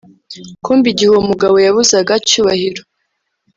kumbe 0.63 0.87
igihe 0.91 1.09
uwo 1.11 1.21
mugabo 1.29 1.55
yabuzaga 1.65 2.13
cyubahiro 2.27 2.81